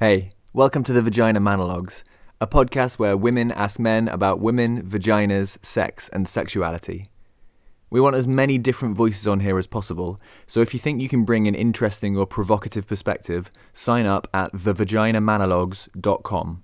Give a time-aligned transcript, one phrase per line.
[0.00, 2.04] Hey, welcome to the Vagina Manologues,
[2.40, 7.08] a podcast where women ask men about women, vaginas, sex, and sexuality.
[7.90, 11.08] We want as many different voices on here as possible, so if you think you
[11.08, 16.62] can bring an interesting or provocative perspective, sign up at thevaginamanologues.com.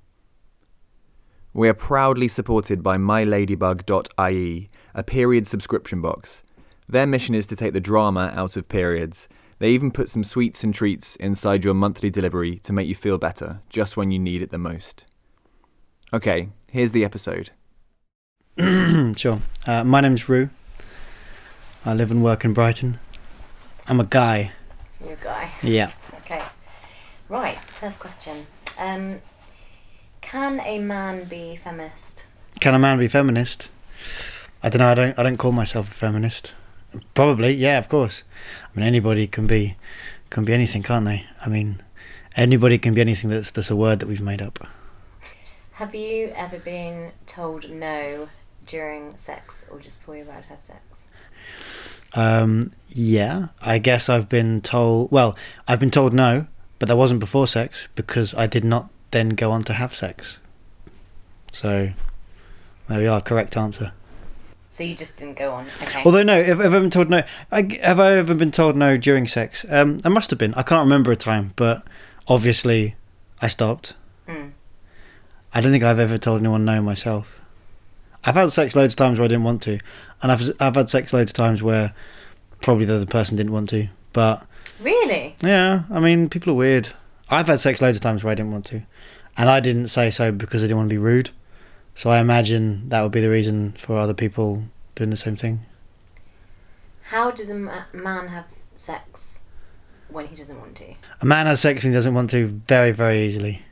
[1.52, 6.44] We are proudly supported by myladybug.ie, a period subscription box.
[6.88, 9.28] Their mission is to take the drama out of periods.
[9.64, 13.16] They even put some sweets and treats inside your monthly delivery to make you feel
[13.16, 15.06] better, just when you need it the most.
[16.12, 17.48] Okay, here's the episode.
[19.16, 19.40] sure.
[19.66, 20.50] Uh, my name's Rue.
[21.82, 22.98] I live and work in Brighton.
[23.86, 24.52] I'm a guy.
[25.02, 25.50] You're a guy.
[25.62, 25.92] Yeah.
[26.16, 26.42] Okay.
[27.30, 28.46] Right, first question.
[28.78, 29.22] Um,
[30.20, 32.26] can a man be feminist?
[32.60, 33.70] Can a man be feminist?
[34.62, 34.90] I don't know.
[34.90, 35.18] I don't.
[35.18, 36.52] I don't call myself a feminist.
[37.14, 38.24] Probably, yeah, of course.
[38.64, 39.76] I mean, anybody can be
[40.30, 41.26] can be anything, can't they?
[41.44, 41.82] I mean,
[42.36, 43.30] anybody can be anything.
[43.30, 44.66] That's that's a word that we've made up.
[45.72, 48.28] Have you ever been told no
[48.66, 51.04] during sex or just before you're about to have sex?
[52.14, 55.10] Um, yeah, I guess I've been told.
[55.10, 56.46] Well, I've been told no,
[56.78, 60.38] but that wasn't before sex because I did not then go on to have sex.
[61.52, 61.90] So,
[62.88, 63.20] there we are.
[63.20, 63.92] Correct answer.
[64.74, 65.68] So you just didn't go on.
[65.84, 66.02] Okay.
[66.04, 67.22] Although no, have, have I been told no?
[67.52, 69.64] I, have I ever been told no during sex?
[69.68, 70.52] Um, I must have been.
[70.54, 71.84] I can't remember a time, but
[72.26, 72.96] obviously,
[73.40, 73.94] I stopped.
[74.26, 74.50] Mm.
[75.52, 77.40] I don't think I've ever told anyone no myself.
[78.24, 79.78] I've had sex loads of times where I didn't want to,
[80.20, 81.94] and I've I've had sex loads of times where
[82.60, 83.86] probably the other person didn't want to.
[84.12, 84.44] But
[84.82, 85.36] Really?
[85.40, 86.88] yeah, I mean, people are weird.
[87.30, 88.82] I've had sex loads of times where I didn't want to,
[89.36, 91.30] and I didn't say so because I didn't want to be rude.
[91.94, 94.64] So I imagine that would be the reason for other people
[94.94, 95.60] doing the same thing.
[97.02, 97.54] How does a
[97.92, 99.40] man have sex
[100.08, 100.94] when he doesn't want to?
[101.20, 103.62] A man has sex when he doesn't want to very, very easily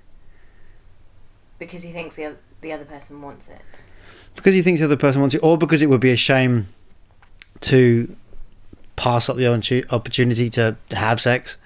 [1.58, 3.60] Because he thinks the, oth- the other person wants it.
[4.36, 6.68] because he thinks the other person wants it, or because it would be a shame
[7.62, 8.14] to
[8.96, 9.46] pass up the
[9.90, 11.56] opportunity to have sex.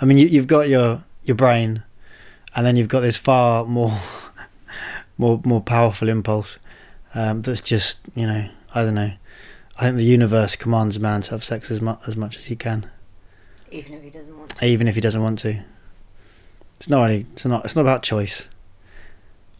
[0.00, 1.82] I mean, you, you've got your your brain,
[2.54, 3.90] and then you've got this far more
[5.18, 6.58] more more powerful impulse
[7.14, 9.12] um, that's just you know I don't know.
[9.78, 12.56] I think the universe commands man to have sex as much as much as he
[12.56, 12.88] can,
[13.70, 14.64] Even if he doesn't want to.
[14.66, 15.62] even if he doesn't want to.
[16.76, 17.26] It's not really.
[17.32, 17.64] It's not.
[17.64, 18.48] It's not about choice.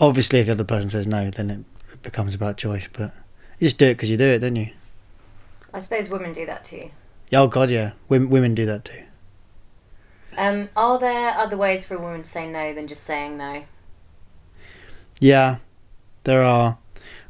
[0.00, 1.50] Obviously, if the other person says no, then
[1.92, 2.88] it becomes about choice.
[2.92, 3.12] But
[3.58, 4.70] you just do it because you do it, don't you?
[5.72, 6.90] I suppose women do that too.
[7.30, 7.92] Yeah, Oh God, yeah.
[8.08, 9.02] Women, women do that too.
[10.36, 13.64] Um, are there other ways for a woman to say no than just saying no?
[15.22, 15.58] Yeah,
[16.24, 16.78] there are,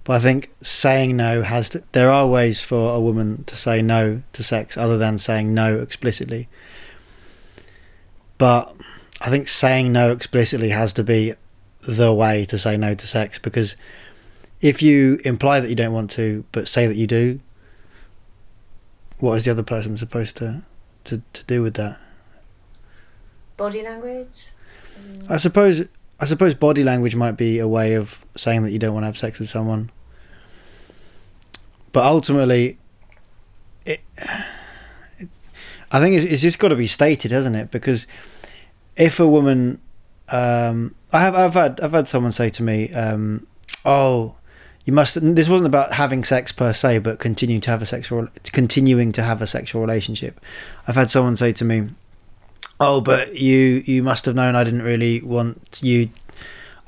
[0.04, 1.68] but I think saying no has.
[1.68, 5.52] To, there are ways for a woman to say no to sex other than saying
[5.52, 6.48] no explicitly.
[8.38, 8.74] But
[9.20, 11.34] I think saying no explicitly has to be
[11.82, 13.76] the way to say no to sex because
[14.62, 17.40] if you imply that you don't want to but say that you do,
[19.18, 20.62] what is the other person supposed to
[21.04, 22.00] to, to do with that?
[23.58, 24.48] Body language?
[25.28, 25.86] I suppose
[26.22, 29.06] I suppose body language might be a way of saying that you don't want to
[29.06, 29.90] have sex with someone.
[31.90, 32.78] But ultimately,
[33.84, 35.28] it, it
[35.90, 37.72] I think it's, it's just got to be stated, hasn't it?
[37.72, 38.06] Because
[38.96, 39.80] if a woman,
[40.28, 43.44] um, I have I've had I've had someone say to me, um,
[43.84, 44.36] "Oh,
[44.84, 48.28] you must." This wasn't about having sex per se, but continuing to have a sexual
[48.44, 50.40] continuing to have a sexual relationship.
[50.86, 51.88] I've had someone say to me,
[52.82, 56.08] oh but you you must have known i didn't really want you.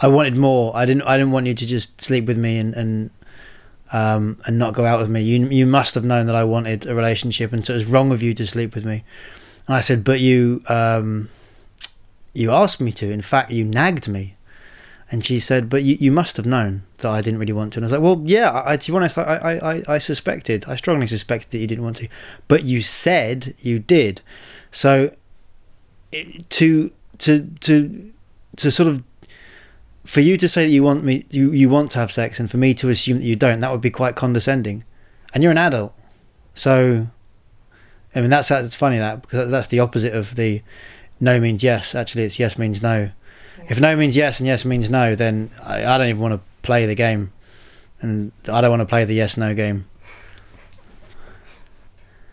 [0.00, 0.77] I wanted more.
[0.77, 3.10] I didn't i didn't want you to just sleep with me and and
[3.93, 5.22] um and not go out with me.
[5.22, 8.12] You you must have known that i wanted a relationship and so it was wrong
[8.12, 9.05] of you to sleep with me.
[9.66, 11.31] And i said but you um
[12.32, 13.11] you asked me to.
[13.11, 14.34] In fact you nagged me.
[15.12, 17.78] And she said but you, you must have known that i didn't really want to.
[17.78, 20.65] And i was like well yeah I, to be honest I, I i i suspected
[20.66, 22.09] i strongly suspected that you didn't want to.
[22.49, 24.22] But you said you did.
[24.72, 25.15] So
[26.51, 28.13] to to to
[28.57, 29.03] to sort of
[30.05, 32.50] for you to say that you want me you, you want to have sex and
[32.50, 34.85] for me to assume that you don't that would be quite condescending.
[35.33, 35.94] And you're an adult.
[36.55, 37.09] So
[38.15, 40.62] i mean that's that's funny that because that's the opposite of the
[41.21, 41.94] no means yes.
[41.94, 43.11] Actually it's yes means no.
[43.69, 46.41] If no means yes and yes means no then i, I don't even want to
[46.62, 47.33] play the game.
[48.00, 49.87] And i don't want to play the yes no game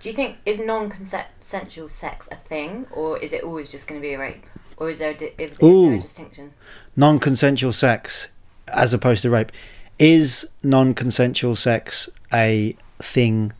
[0.01, 4.06] Do you think is non-consensual sex a thing, or is it always just going to
[4.06, 4.45] be a rape,
[4.77, 6.53] or is there a, di- is there a distinction?
[6.95, 8.27] non-consensual sex
[8.68, 9.51] as opposed to rape
[10.00, 13.53] is non-consensual sex a thing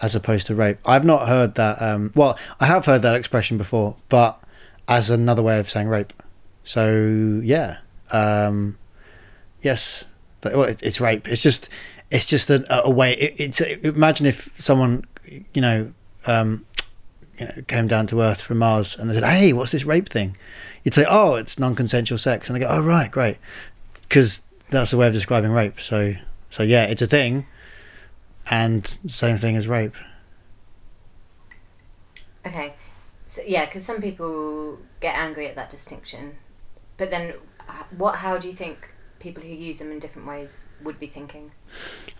[0.00, 3.58] as opposed to rape i've not heard that um, well i have heard that expression
[3.58, 4.42] before but
[4.88, 6.12] as another way of saying rape
[6.64, 7.78] So yeah,
[8.12, 8.76] um,
[9.62, 10.04] yes,
[10.40, 11.26] but well, it, it's rape.
[11.28, 11.68] It's just
[12.10, 13.14] it's just a, a way.
[13.14, 15.92] It, it's imagine if someone you know.
[16.26, 16.66] Um,
[17.38, 20.10] you know, came down to Earth from Mars, and they said, "Hey, what's this rape
[20.10, 20.36] thing?"
[20.82, 23.38] You'd say, "Oh, it's non-consensual sex," and I go, "Oh, right, great,"
[24.02, 25.80] because that's a way of describing rape.
[25.80, 26.16] So,
[26.50, 27.46] so yeah, it's a thing,
[28.50, 29.94] and same thing as rape.
[32.46, 32.74] Okay,
[33.26, 36.36] so yeah, because some people get angry at that distinction,
[36.98, 37.32] but then
[37.96, 38.16] what?
[38.16, 41.52] How do you think people who use them in different ways would be thinking?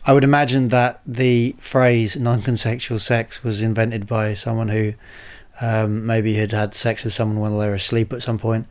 [0.07, 4.95] I would imagine that the phrase non-consensual sex was invented by someone who
[5.61, 8.67] um, maybe had had sex with someone while they were asleep at some point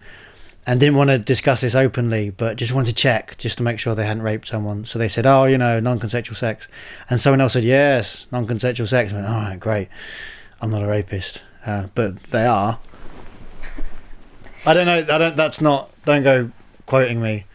[0.66, 3.80] and didn't want to discuss this openly, but just wanted to check just to make
[3.80, 4.86] sure they hadn't raped someone.
[4.86, 6.68] So they said, "Oh, you know, non-consensual sex,"
[7.10, 9.88] and someone else said, "Yes, non-consensual sex." I went, "All right, great.
[10.62, 12.80] I'm not a rapist, uh, but they are."
[14.66, 15.00] I don't know.
[15.00, 15.36] I don't.
[15.36, 15.90] That's not.
[16.06, 16.52] Don't go
[16.86, 17.46] quoting me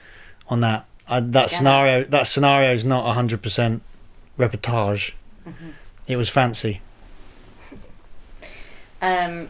[0.49, 0.87] on that.
[1.08, 1.58] I, that Yeah.
[1.58, 2.05] scenario.
[2.05, 3.82] That scenario is not hundred percent
[4.38, 5.12] reportage.
[5.49, 5.70] Mm-hmm.
[6.06, 6.81] It was fancy.
[9.02, 9.49] Um,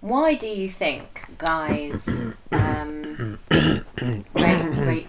[0.00, 3.84] why do you think guys um, rape,
[4.34, 5.08] rape?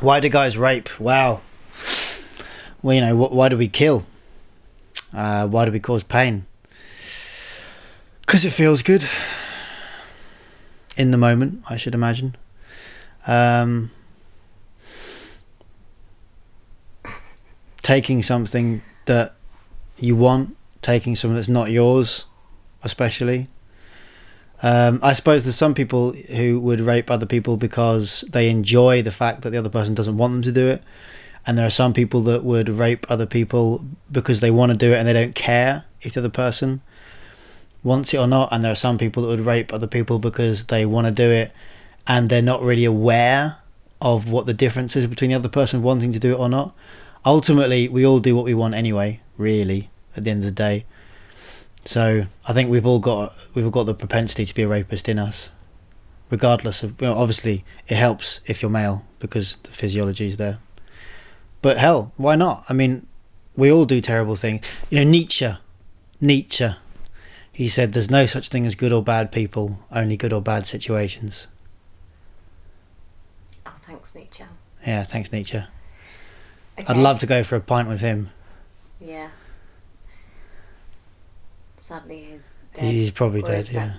[0.00, 1.00] Why do guys rape?
[1.00, 1.40] Wow.
[2.82, 4.04] Well, you know, wh- why do we kill?
[5.14, 6.44] Uh, why do we cause pain?
[8.20, 9.06] Because it feels good.
[10.98, 12.36] In the moment, I should imagine.
[13.26, 13.90] Um,
[17.82, 19.34] taking something that
[19.98, 22.26] you want, taking something that's not yours,
[22.82, 23.48] especially.
[24.62, 29.10] Um, I suppose there's some people who would rape other people because they enjoy the
[29.10, 30.82] fact that the other person doesn't want them to do it.
[31.46, 34.92] And there are some people that would rape other people because they want to do
[34.92, 36.80] it and they don't care if the other person
[37.82, 38.48] wants it or not.
[38.50, 41.30] And there are some people that would rape other people because they want to do
[41.30, 41.52] it
[42.06, 43.58] and they're not really aware
[44.00, 46.74] of what the difference is between the other person wanting to do it or not.
[47.24, 50.84] Ultimately, we all do what we want anyway, really, at the end of the day.
[51.84, 55.08] So I think we've all got we've all got the propensity to be a rapist
[55.08, 55.50] in us,
[56.30, 57.00] regardless of.
[57.00, 60.58] Well, obviously, it helps if you're male because the physiology is there.
[61.62, 62.64] But hell, why not?
[62.68, 63.06] I mean,
[63.56, 64.64] we all do terrible things.
[64.90, 65.50] You know, Nietzsche,
[66.20, 66.70] Nietzsche,
[67.52, 70.66] he said, "There's no such thing as good or bad people, only good or bad
[70.66, 71.46] situations."
[73.66, 74.44] Oh, thanks, Nietzsche.
[74.86, 75.58] Yeah, thanks, Nietzsche.
[75.58, 76.86] Okay.
[76.86, 78.30] I'd love to go for a pint with him.
[79.00, 79.28] Yeah.
[81.78, 82.84] Sadly, he's dead.
[82.84, 83.70] He's probably Or dead.
[83.70, 83.94] Yeah.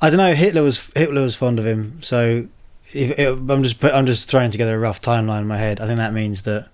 [0.00, 0.32] I don't know.
[0.32, 2.48] Hitler was Hitler was fond of him, so
[2.92, 5.80] if, if I'm just put, I'm just throwing together a rough timeline in my head.
[5.80, 6.68] I think that means that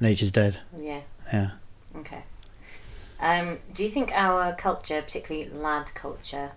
[0.00, 0.60] Nietzsche's dead.
[0.76, 1.00] Yeah.
[1.32, 1.50] Yeah.
[1.96, 2.22] Okay.
[3.20, 6.52] Um, do you think our culture, particularly lad culture,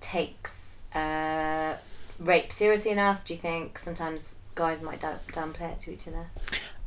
[0.00, 1.76] takes uh,
[2.18, 3.24] rape seriously enough?
[3.24, 6.26] Do you think sometimes guys might down- downplay it to each other?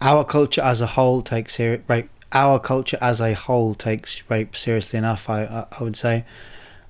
[0.01, 2.09] Our culture as a whole takes ser- rape.
[2.33, 5.29] Our culture as a whole takes rape seriously enough.
[5.29, 6.25] I I, I would say.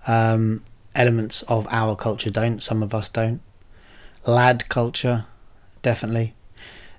[0.08, 0.64] Um,
[0.96, 2.64] elements of our culture don't.
[2.64, 3.42] Some of us don't.
[4.26, 5.26] Lad culture,
[5.81, 6.34] definitely.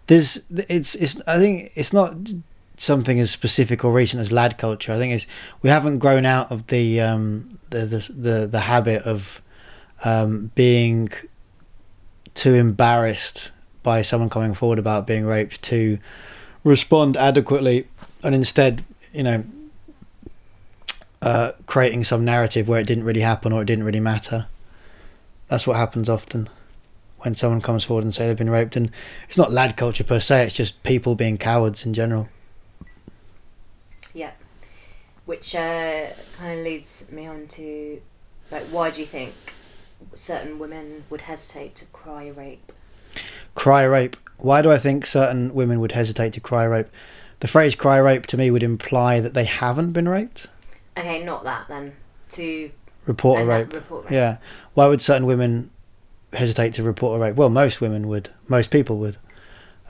[0.06, 1.20] There's it's it's.
[1.26, 2.16] I think it's not
[2.76, 4.92] something as specific or recent as lad culture.
[4.92, 5.26] I think it's
[5.62, 9.42] we haven't grown out of the um the the the, the habit of
[10.04, 11.10] um being
[12.34, 15.98] too embarrassed by someone coming forward about being raped to
[16.64, 17.86] respond adequately
[18.22, 19.44] and instead you know
[21.22, 24.46] uh, creating some narrative where it didn't really happen or it didn't really matter
[25.48, 26.48] that's what happens often
[27.18, 28.90] when someone comes forward and say they've been raped and
[29.28, 32.28] it's not lad culture per se it's just people being cowards in general
[34.14, 34.32] Yeah.
[35.26, 36.06] Which uh,
[36.38, 38.00] kind of leads me on to,
[38.50, 39.32] like, why do you think
[40.14, 42.72] certain women would hesitate to cry rape?
[43.54, 46.86] Cry rape why do i think certain women would hesitate to cry rape
[47.40, 50.46] the phrase cry rape to me would imply that they haven't been raped
[50.96, 51.94] Okay, not that then.
[52.30, 52.70] To
[53.06, 54.12] report a rape report rape.
[54.12, 54.36] Yeah.
[54.74, 55.70] Why would certain women
[56.32, 57.36] hesitate to report a rape?
[57.36, 58.28] Well, most women would.
[58.48, 59.16] Most people would.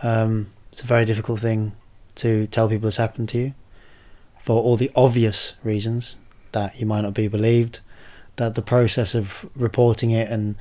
[0.02, 1.72] Um, it's a very difficult thing
[2.16, 3.54] to tell people it's happened to you
[4.40, 6.16] for all the obvious reasons
[6.52, 7.80] that you might not be believed,
[8.36, 10.54] that the process of reporting it and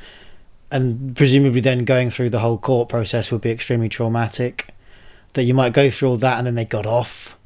[0.72, 4.68] and presumably then going through the whole court process would be extremely traumatic.
[5.34, 7.38] That you might go through all that and then they got off.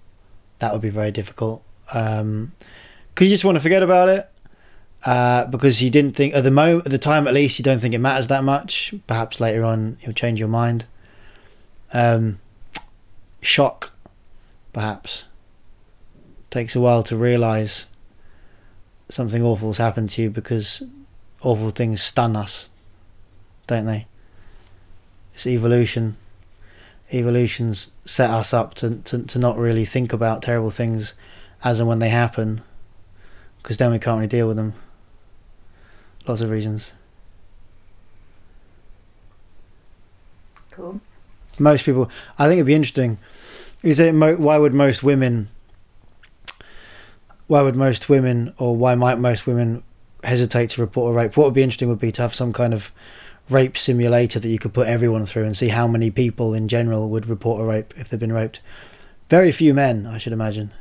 [0.59, 1.63] That would be very difficult.
[1.93, 2.53] Um,
[3.09, 4.29] because you just want to forget about it
[5.05, 7.79] uh, because you didn't think at the mo at the time at least you don't
[7.79, 8.93] think it matters that much.
[9.07, 10.85] Perhaps later on you'll change your mind.
[11.93, 12.39] Um,
[13.41, 13.91] shock,
[14.71, 15.25] perhaps,
[16.49, 17.87] takes a while to realise
[19.09, 20.81] something awful's happened to you because
[21.41, 22.69] awful things stun us
[23.67, 24.07] don't they?
[25.33, 26.17] It's evolution.
[27.11, 31.13] Evolution's set us up to, to, to not really think about terrible things
[31.63, 32.61] as and when they happen,
[33.61, 34.73] because then we can't really deal with them.
[36.27, 36.91] Lots of reasons.
[40.71, 41.01] Cool.
[41.59, 43.19] most people i think it'd be interesting
[43.83, 45.49] is it mo- why would most women
[47.45, 49.83] why would most women or why might most women
[50.23, 52.73] hesitate to report a rape what would be interesting would be to have some kind
[52.73, 52.91] of
[53.49, 57.09] rape simulator that you could put everyone through and see how many people in general
[57.09, 58.59] would report a rape if they've been raped
[59.29, 60.71] very few men i should imagine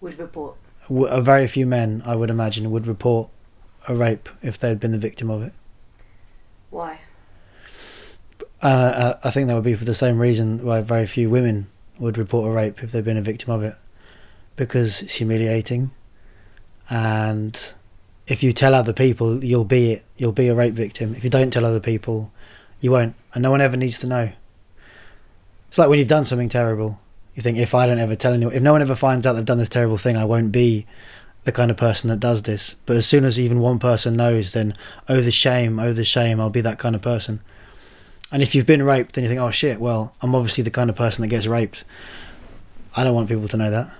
[0.00, 0.56] Would report.
[0.88, 3.28] W- a very few men i would imagine would report
[3.88, 5.52] a rape if they'd been the victim of it
[6.70, 6.98] Why?
[8.62, 12.18] Uh, I think that would be for the same reason why very few women would
[12.18, 13.74] report a rape if they've been a victim of it,
[14.56, 15.92] because it's humiliating,
[16.90, 17.72] and
[18.30, 20.04] if you tell other people, you'll be it.
[20.16, 21.14] You'll be a rape victim.
[21.16, 22.30] If you don't tell other people,
[22.80, 24.30] you won't, and no one ever needs to know.
[25.68, 27.00] It's like when you've done something terrible.
[27.34, 29.44] You think if I don't ever tell anyone, if no one ever finds out they've
[29.44, 30.86] done this terrible thing, I won't be
[31.44, 32.76] the kind of person that does this.
[32.86, 34.74] But as soon as even one person knows, then
[35.08, 37.40] oh the shame, oh the shame, I'll be that kind of person.
[38.30, 40.88] And if you've been raped, then you think, oh shit, well, I'm obviously the kind
[40.88, 41.82] of person that gets raped.
[42.94, 43.90] I don't want people to know that.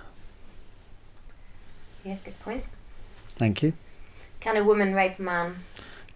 [2.04, 2.64] Yeah, good point.
[3.36, 3.72] Thank you.
[4.40, 5.56] Can a woman rape a man?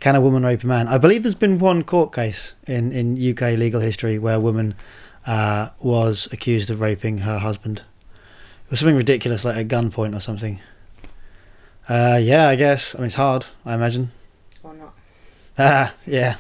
[0.00, 0.88] Can a woman rape a man?
[0.88, 4.74] I believe there's been one court case in, in UK legal history where a woman
[5.26, 7.82] uh, was accused of raping her husband.
[8.64, 10.60] It was something ridiculous, like a gunpoint or something.
[11.86, 12.94] Uh, yeah, I guess.
[12.94, 14.10] I mean, it's hard, I imagine.
[14.62, 14.94] Or not?
[15.56, 16.38] Ah, yeah.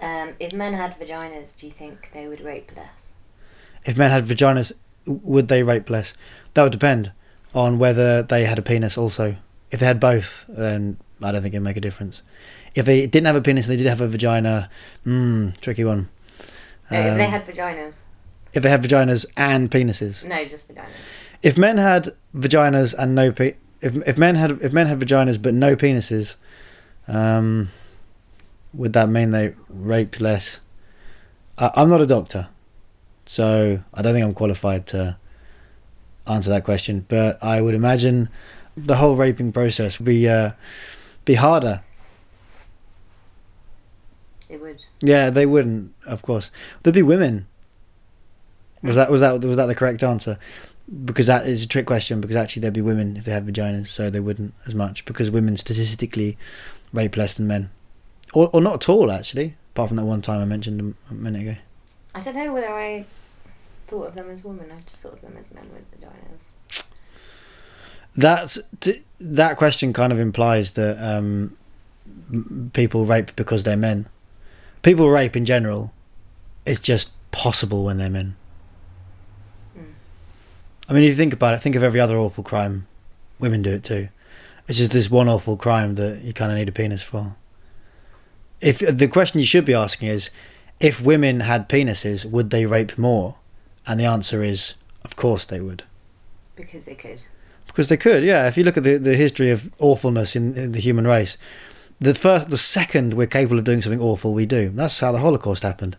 [0.00, 3.12] Um, if men had vaginas, do you think they would rape less?
[3.84, 4.72] If men had vaginas,
[5.04, 6.14] would they rape less?
[6.54, 7.12] That would depend
[7.54, 9.36] on whether they had a penis also.
[9.70, 12.22] If they had both, then I don't think it'd make a difference.
[12.74, 14.70] If they didn't have a penis and they did have a vagina,
[15.04, 16.08] hmm, tricky one.
[16.90, 17.94] No, if they Um, had vaginas.
[18.54, 20.24] if they had vaginas and penises.
[20.24, 20.86] No, just vaginas.
[21.42, 25.40] If men had vaginas and no pe- if if men had if men had vaginas
[25.40, 26.34] but no penises,
[27.06, 27.68] um,
[28.72, 30.60] would that mean they rape less?
[31.58, 32.48] I, I'm not a doctor,
[33.26, 35.16] so I don't think I'm qualified to
[36.26, 37.04] answer that question.
[37.08, 38.28] But I would imagine
[38.86, 40.52] the whole raping process would be uh,
[41.24, 41.82] be harder.
[44.48, 44.84] It would.
[45.00, 46.50] Yeah, they wouldn't, of course.
[46.82, 47.46] There'd be women.
[48.82, 50.38] Was that was that was that the correct answer?
[51.04, 52.20] Because that is a trick question.
[52.20, 55.04] Because actually, there'd be women if they had vaginas, so they wouldn't as much.
[55.04, 56.38] Because women statistically
[56.92, 57.70] rape less than men,
[58.32, 59.56] or or not at all actually.
[59.74, 61.56] Apart from that one time I mentioned a minute ago.
[62.14, 63.04] I don't know whether I
[63.86, 64.72] thought of them as women.
[64.72, 66.52] I just thought of them as men with vaginas.
[68.18, 71.56] That's t- that question kind of implies that um,
[72.72, 74.08] people rape because they're men.
[74.82, 75.92] People rape in general.
[76.66, 78.34] It's just possible when they're men.
[79.78, 79.92] Mm.
[80.88, 82.88] I mean, if you think about it, think of every other awful crime.
[83.38, 84.08] Women do it too.
[84.66, 87.36] It's just this one awful crime that you kind of need a penis for.
[88.60, 90.30] If the question you should be asking is,
[90.80, 93.36] if women had penises, would they rape more?
[93.86, 95.84] And the answer is, of course they would.
[96.56, 97.20] Because they could.
[97.78, 98.48] Because they could, yeah.
[98.48, 101.38] If you look at the, the history of awfulness in, in the human race,
[102.00, 104.70] the first, the second we're capable of doing something awful, we do.
[104.70, 105.96] That's how the Holocaust happened.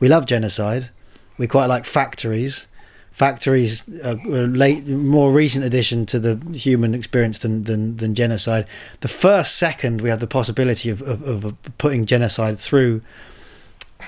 [0.00, 0.88] We love genocide.
[1.36, 2.66] We quite like factories.
[3.12, 8.14] Factories uh, are a late, more recent addition to the human experience than, than, than
[8.14, 8.66] genocide.
[9.00, 13.02] The first second we have the possibility of, of, of putting genocide through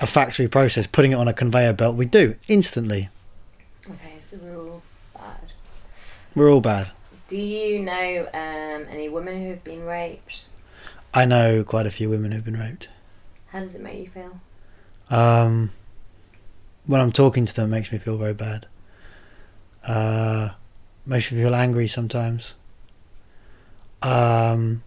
[0.01, 3.09] a factory process, putting it on a conveyor belt, we do instantly.
[3.87, 4.81] Okay, so we're all
[5.13, 5.53] bad.
[6.33, 6.89] We're all bad.
[7.31, 10.43] Do you know um, any women who have been raped?
[11.13, 12.89] I know quite a few women who've been raped.
[13.47, 14.37] How does it make you feel?
[15.09, 15.71] Um,
[16.85, 18.65] when I'm talking to them, it makes me feel very bad.
[19.87, 20.49] Uh,
[21.05, 22.53] makes me feel angry sometimes.
[24.01, 24.83] Um,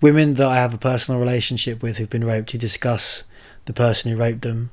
[0.00, 3.24] women that I have a personal relationship with who've been raped, who discuss
[3.64, 4.70] the person who raped them,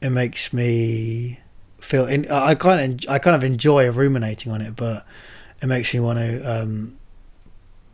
[0.00, 1.40] it makes me
[1.78, 2.06] feel.
[2.06, 5.04] In, I kind of I kind of enjoy ruminating on it, but
[5.62, 6.98] it makes me want to um,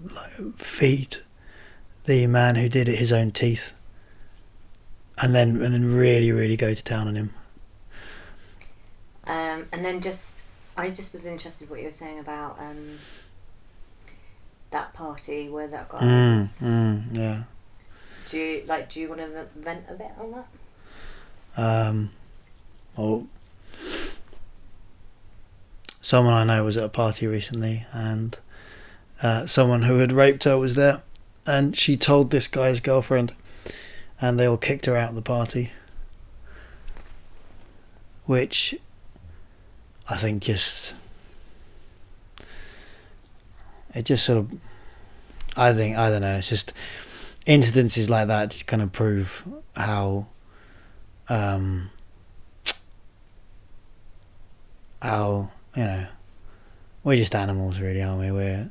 [0.02, 1.18] like feed
[2.04, 3.72] the man who did it his own teeth
[5.18, 7.32] and then and then really really go to town on him.
[9.24, 10.42] Um, and then just,
[10.76, 12.98] I just was interested what you were saying about um,
[14.70, 16.04] that party where that guy
[16.38, 16.60] was.
[16.60, 17.42] mm, yeah.
[18.30, 18.90] Do you like?
[18.90, 20.46] Do you want to vent a bit on that?
[21.56, 22.10] Um,
[22.96, 23.26] well,
[26.02, 28.38] someone I know was at a party recently, and
[29.22, 31.00] uh, someone who had raped her was there,
[31.46, 33.32] and she told this guy's girlfriend,
[34.20, 35.72] and they all kicked her out of the party.
[38.26, 38.74] Which
[40.08, 40.94] I think just
[43.94, 44.52] it just sort of
[45.56, 46.36] I think I don't know.
[46.36, 46.72] It's just
[47.46, 50.26] incidences like that just kind of prove how
[51.28, 51.90] um,
[55.00, 56.06] how you know
[57.04, 58.30] we're just animals, really, aren't we?
[58.30, 58.70] We're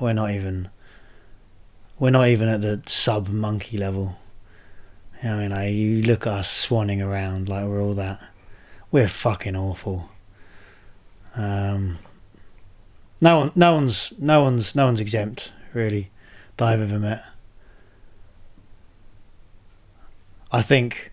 [0.00, 0.70] we're not even
[1.98, 4.18] we're not even at the sub monkey level.
[5.22, 8.20] You know, I mean, like, you look at us swanning around like we're all that.
[8.92, 10.08] We're fucking awful.
[11.34, 11.98] Um,
[13.20, 16.10] no one, no one's, no one's, no one's exempt really
[16.56, 17.24] that I've ever met.
[20.50, 21.12] I think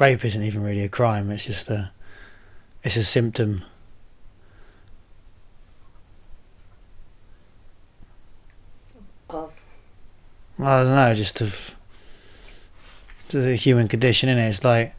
[0.00, 1.30] rape isn't even really a crime.
[1.30, 1.92] It's just a,
[2.84, 3.64] it's a symptom.
[9.30, 9.58] Of
[10.58, 11.74] Well, I don't know, just of
[13.28, 14.48] just a human condition, is it?
[14.48, 14.94] It's like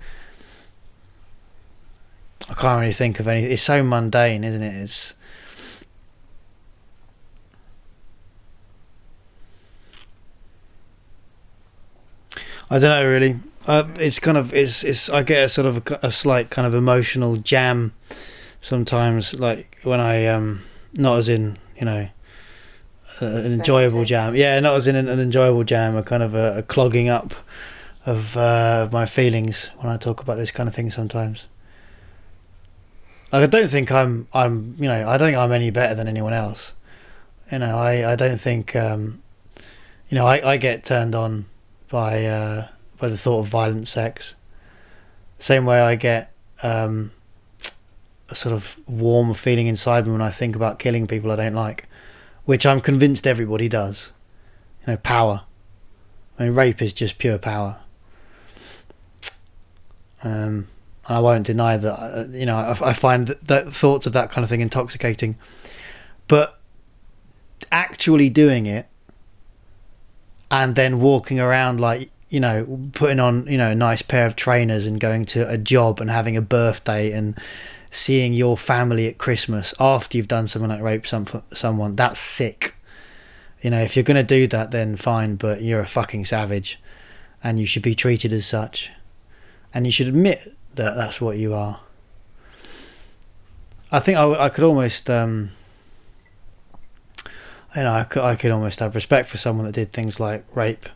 [2.49, 3.51] I can't really think of anything.
[3.51, 4.75] It's so mundane, isn't it?
[4.83, 5.13] It's
[12.69, 13.39] I don't know really.
[13.67, 15.09] Uh, it's kind of it's it's.
[15.09, 17.93] I get a sort of a, a slight kind of emotional jam
[18.61, 20.61] sometimes, like when I um
[20.93, 22.07] not as in you know
[23.21, 24.35] uh, an enjoyable jam.
[24.35, 27.33] Yeah, not as in an, an enjoyable jam, a kind of a, a clogging up
[28.05, 31.47] of uh, my feelings when I talk about this kind of thing sometimes.
[33.31, 36.07] Like I don't think I'm I'm you know I don't think I'm any better than
[36.07, 36.73] anyone else.
[37.51, 39.23] You know I I don't think um,
[40.09, 41.45] you know I, I get turned on
[41.89, 42.67] by uh,
[42.99, 44.35] by the thought of violent sex.
[45.39, 46.31] Same way I get
[46.63, 47.11] um,
[48.29, 51.53] a sort of warm feeling inside me when I think about killing people I don't
[51.53, 51.87] like,
[52.45, 54.11] which I'm convinced everybody does.
[54.81, 55.43] You know, power.
[56.39, 57.79] I mean, rape is just pure power.
[60.23, 60.67] Um,
[61.07, 61.93] I won't deny that.
[61.93, 65.37] Uh, you know, I, I find that, that thoughts of that kind of thing intoxicating,
[66.27, 66.59] but
[67.71, 68.87] actually doing it
[70.49, 74.35] and then walking around like you know putting on you know a nice pair of
[74.35, 77.37] trainers and going to a job and having a birthday and
[77.89, 82.75] seeing your family at Christmas after you've done something like rape some someone that's sick.
[83.61, 86.79] You know if you're going to do that then fine but you're a fucking savage
[87.43, 88.91] and you should be treated as such.
[89.71, 91.79] And you should admit that that's what you are.
[93.91, 95.51] I think I, I could almost um,
[97.75, 100.45] you know, I could, I could almost have respect for someone that did things like
[100.55, 100.89] rape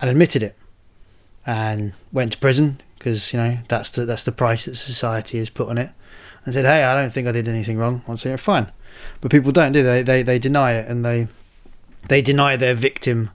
[0.00, 0.56] and admitted it
[1.46, 5.50] and went to prison because you know that's the that's the price that society has
[5.50, 5.90] put on it
[6.44, 8.72] and said, "Hey, I don't think I did anything wrong." I'd say, "Fine,"
[9.20, 11.28] but people don't do they they they deny it and they
[12.08, 13.30] they deny their victim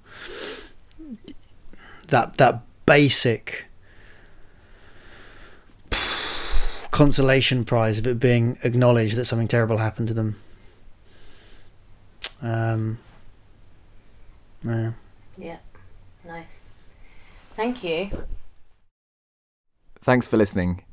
[2.07, 3.65] that that basic
[6.91, 10.35] consolation prize of it being acknowledged that something terrible happened to them.
[12.41, 12.99] Um,
[14.63, 14.91] yeah.
[15.37, 15.57] yeah,
[16.25, 16.69] nice.
[17.55, 18.09] Thank you.
[20.01, 20.83] Thanks for listening.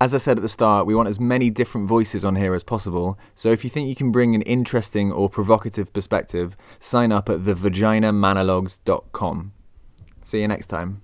[0.00, 2.62] As I said at the start, we want as many different voices on here as
[2.62, 7.28] possible, so if you think you can bring an interesting or provocative perspective, sign up
[7.28, 9.52] at thevaginamanologues.com.
[10.22, 11.02] See you next time.